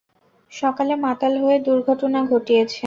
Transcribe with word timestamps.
সকালে 0.51 0.93
মাতাল 1.05 1.33
হয়ে 1.43 1.57
দুর্ঘটনা 1.67 2.19
ঘটিয়েছে। 2.31 2.79